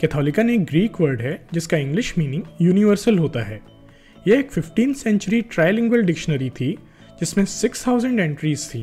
कैथोलिकन 0.00 0.50
एक 0.50 0.64
Greek 0.64 1.00
word 1.00 1.22
है, 1.22 1.46
जिसका 1.52 1.76
इंग्लिश 1.76 2.18
मीनिंग 2.18 2.42
यूनिवर्सल 2.60 3.18
होता 3.18 3.42
है। 3.42 3.60
यह 4.28 4.38
एक 4.38 4.52
15th 4.52 4.94
सेंचुरी 4.94 5.42
ट्राइलिंगुअल 5.42 6.02
डिक्शनरी 6.02 6.50
थी, 6.50 6.78
जिसमें 7.20 7.44
6000 7.44 8.20
एंट्रीज 8.20 8.74
थी। 8.74 8.82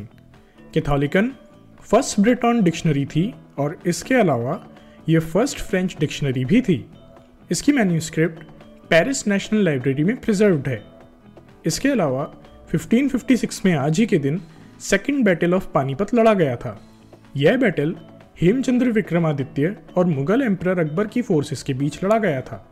कैथोलिकन 0.74 1.32
फ़र्स्ट 1.82 2.20
ब्रिटॉन 2.20 2.64
डिक्शनरी 2.64 3.06
थी 3.06 3.34
और 3.58 3.80
इसके 3.86 4.16
अलावा 4.16 4.68
यह 5.10 5.20
फ़र्स्ट 5.20 5.60
फ्रेंच 5.60 5.98
डिक्शनरी 6.00 6.46
भी 6.46 6.62
थी। 6.62 6.90
इसकी 7.52 7.72
मैन्यूस्क्रिप्ट 7.72 8.44
पेरिस 8.90 9.28
नेशनल 9.28 9.60
लाइब्रेरी 9.60 10.04
में 10.04 10.18
प्रिजर्व्ड 10.18 10.68
है। 10.68 10.84
इसके 11.66 11.90
अलावा 11.90 12.34
1556 12.72 13.66
में 13.66 13.74
आज 13.74 14.00
ही 14.00 14.06
के 14.06 14.18
दिन 14.18 14.42
सेकेंड 14.80 15.26
बैटल 15.26 15.54
ऑफ़ 15.54 15.68
पानीपत 15.68 16.14
लड़ा 16.14 16.34
गया 16.34 16.56
था। 16.56 16.90
यह 17.38 17.58
बैटल 17.58 17.96
हेमचंद्र 18.42 18.92
विक्रमादित्य 18.92 19.76
और 19.98 20.06
मुगल 20.06 20.42
एम्परर 20.42 20.80
अकबर 20.80 21.08
की 21.08 21.22
फोर्सेस 21.22 21.64
के 21.64 21.74
बीच 21.74 22.04
लड़ा 22.04 22.18
गया 22.18 22.42
था। 22.42 22.72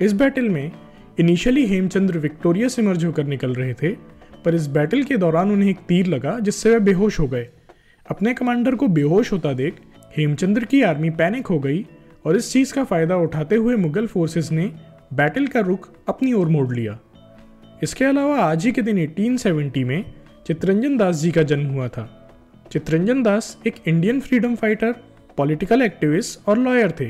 इस 0.00 0.12
बैटल 0.12 0.48
में 0.48 0.72
इनिशियली 1.20 1.66
हेमचंद्र 1.66 2.18
विक्टोरिया 2.18 2.68
से 2.68 2.82
मर्ज 2.82 3.04
होकर 3.04 3.24
निकल 3.24 3.54
रहे 3.54 3.74
थे, 3.74 3.88
पर 4.44 4.54
इस 4.54 4.66
बैटल 4.66 5.02
के 5.02 5.16
दौरान 5.16 5.50
उन्हें 5.50 5.70
एक 5.70 5.78
तीर 5.78 6.06
लगा 6.06 6.38
जिससे 6.38 6.70
वे 6.70 6.78
बेहोश 6.80 7.20
हो 7.20 7.26
गए। 7.26 7.48
अपने 8.10 8.34
कमांडर 8.34 8.74
को 8.74 8.88
बेहोश 8.88 9.32
होता 9.32 9.52
देख 9.52 9.74
हेमचंद्र 10.16 10.64
की 10.64 10.82
आर्मी 10.82 11.10
पैनिक 11.10 11.46
हो 11.46 11.58
गई 11.58 11.86
और 12.26 12.36
इस 12.36 12.52
चीज़ 12.52 12.74
का 12.74 12.84
फ़ायदा 12.84 13.16
उठाते 13.16 13.56
हुए 13.56 13.76
मुगल 13.76 14.06
फोर्सेस 14.06 14.52
ने 14.52 14.72
बैटल 15.14 15.46
का 15.46 15.60
रुख 15.60 15.88
अपनी 16.08 16.32
ओर 16.32 16.48
मोड़ 16.48 16.74
लिया। 16.74 16.98
इसके 17.82 18.04
अलावा 18.04 18.38
आज 18.38 18.66
ही 18.66 18.72
के 18.72 18.82
दिन 18.82 18.98
1870 18.98 19.84
में 19.84 20.04
चित्रंजन 20.46 20.96
दास 20.96 21.16
जी 21.16 21.30
का 21.30 21.42
जन्म 21.42 21.66
हुआ 21.66 21.88
था। 21.88 22.21
चित्रंजन 22.72 23.22
दास 23.22 23.58
एक 23.66 23.74
Indian 23.86 24.20
freedom 24.20 24.54
fighter 24.54 24.92
political 25.36 25.82
activist 25.82 26.48
और 26.48 26.58
लॉयर 26.58 26.90
थे। 26.90 27.08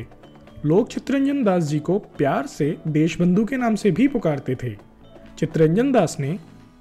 लोग 0.64 0.88
चित्रंजन 0.88 1.44
दास 1.44 1.62
जी 1.62 1.78
को 1.78 1.98
प्यार 1.98 2.46
से 2.46 2.78
देशबंधु 2.88 3.44
के 3.44 3.56
नाम 3.56 3.74
से 3.74 3.90
भी 3.90 4.08
पुकारते 4.08 4.55
थे। 4.55 4.74
चित्रंजन 5.38 5.92
दास 5.92 6.16
ने 6.20 6.38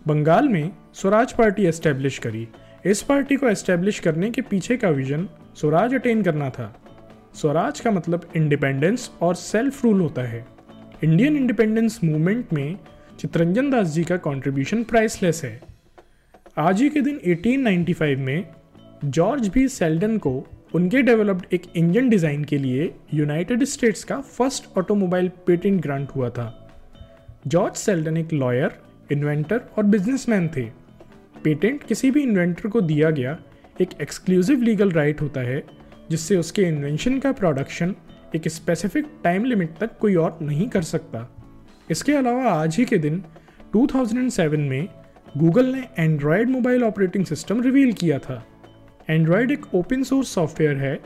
बंगाल 0.07 0.47
में 0.49 0.71
स्वराज 0.93 1.33
पार्टी 1.33 1.65
एस्टेब्लिश 1.65 2.17
करी। 2.17 2.47
इस 2.85 3.01
पार्टी 3.01 3.35
को 3.35 3.47
एस्टेब्लिश 3.47 3.99
करने 3.99 4.29
के 4.31 4.41
पीछे 4.41 4.77
का 4.77 4.89
विजन 4.89 5.27
स्वराज 5.55 5.93
अटेन 5.95 6.23
करना 6.23 6.49
था। 6.49 6.81
स्वराज 7.35 7.79
का 7.79 7.91
मतलब 7.91 8.29
इंडिपेंडेंस 8.35 9.11
और 9.21 9.35
सेल्फ 9.35 9.83
रूल 9.85 10.01
होता 10.01 10.21
है। 10.21 10.45
इंडियन 11.03 11.37
इंडिपेंडेंस 11.37 11.99
मूवमेंट 12.03 12.53
में 12.53 12.77
चित्रंजन 13.19 13.69
दास 13.69 13.87
जी 13.87 14.03
का 14.03 14.17
कंट्रीब्यूशन 14.17 14.83
प्राइसलेस 14.83 15.43
है। 15.43 15.61
आज 16.57 16.81
ही 16.81 16.89
के 16.89 17.01
दिन 17.01 17.19
1895 17.25 18.15
में 18.15 18.60
जॉर्ज 19.05 19.47
बी. 19.47 19.67
सेल्डन 19.67 20.17
को 20.17 20.31
उनके 20.75 21.01
डेवलप्ड 21.01 21.53
एक 21.53 21.61
इंजन 21.75 22.09
डिज़ाइन 22.09 22.43
के 22.43 22.57
लिए 22.57 22.91
यूनाइटेड 23.13 23.63
स्टेट्स 23.63 24.03
का 24.03 24.19
फ़र्स्ट 24.21 24.77
ऑटोमोबाइल 24.77 25.29
पेटेंट 25.47 25.81
ग्रांट 25.81 26.09
हुआ 26.09 26.29
था। 26.29 26.45
जॉर्ज 27.47 27.75
सेल्डन 27.75 28.17
एक 28.17 28.33
लॉयर, 28.33 28.71
इन्वेंटर 29.11 29.61
और 29.77 29.83
बिजनेसमैन 29.83 30.47
थे। 30.47 30.65
पेटेंट 31.43 31.83
किसी 31.83 32.11
भी 32.11 32.23
इन्वेंटर 32.23 32.69
को 32.69 32.81
दिया 32.81 33.09
गया 33.09 33.37
एक 33.81 33.89
एक्सक्लूसिव 34.01 34.61
लीगल 34.61 34.91
राइट 34.91 35.21
होता 35.21 35.41
है, 35.41 35.63
जिससे 36.11 36.37
उसके 36.37 36.61
इन्वेंशन 36.61 37.19
का 37.19 37.31
प्रोडक्शन 37.31 37.95
एक 38.35 38.47
स्पेसिफिक 38.47 39.05
टाइम 39.23 39.45
लिमिट 39.45 39.77
तक 39.79 39.97
कोई 39.97 40.15
और 40.15 40.37
नहीं 40.41 40.67
कर 40.67 40.81
सकता। 40.81 41.27
इसके 41.91 42.13
अलावा 42.13 42.51
आज 42.51 42.77
ही 42.77 42.85
के 42.85 42.97
दिन 42.97 43.23
2007 43.75 44.69
में 44.69 44.87
गूगल 45.37 45.65
ने 45.65 45.87
Android 45.99 46.49
mobile 46.49 46.83
operating 46.83 47.25
system 47.25 47.61
reveal 47.61 47.93
किया 47.93 48.19
था। 48.19 48.43
एंड्रॉयड 49.09 49.51
एक 49.51 49.73
ओपन 49.75 50.03
सोर्स 50.03 50.33
सॉफ्टवेयर 50.35 50.77
है, 50.77 50.99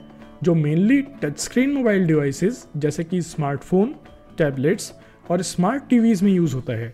जो 0.43 0.55
mainly 0.55 1.01
touch 1.23 1.39
screen 1.39 1.73
mobile 1.73 2.05
devices 2.07 2.67
जैसे 2.77 3.03
कि 3.03 3.21
स्मार्टफ़ोन 3.21 3.95
टैबलेट्स 4.37 4.91
और 5.31 5.41
स्मार्ट 5.41 5.87
टीवीज़ 5.89 6.23
में 6.25 6.31
यूज़ 6.31 6.55
होता 6.55 6.73
है। 6.73 6.93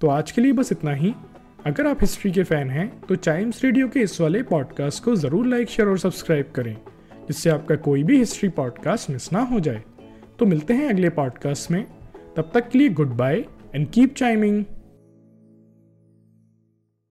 तो 0.00 0.08
आज 0.08 0.30
के 0.32 0.40
लिए 0.40 0.52
बस 0.52 0.72
इतना 0.72 0.92
ही। 0.92 1.14
अगर 1.66 1.86
आप 1.86 1.98
हिस्ट्री 2.00 2.30
के 2.32 2.42
फ़ैन 2.42 2.70
हैं 2.70 2.88
तो 3.00 3.16
चाइम्स 3.16 3.64
रेडियो 3.64 3.88
के 3.88 4.00
इस 4.00 4.20
वाले 4.20 4.42
पॉडकास्ट 4.42 5.02
को 5.04 5.14
ज़रूर 5.16 5.46
लाइक 5.46 5.68
शेयर 5.68 5.88
और 5.88 5.98
सब्सक्राइब 5.98 6.52
करें, 6.54 6.76
जिससे 7.28 7.50
आपका 7.50 7.76
कोई 7.78 8.02
भी 8.02 8.18
हिस्ट्री 8.18 8.48
पॉडकास्ट 8.50 9.10
मिस 9.10 9.32
ना 9.32 9.40
हो 9.42 9.60
जाए। 9.60 9.82
तो 10.38 10.46
मिलते 10.46 10.74
हैं 10.74 10.88
अगले 10.88 11.08
पॉडकास्ट 11.10 11.70
में। 11.70 11.84
तब 12.36 12.50
तक 12.54 12.68
के 12.68 12.78
लिए 12.78 12.88
good 12.90 13.16
bye 13.16 13.44
and 13.74 13.90
keep 13.90 14.14
chiming 14.14 14.64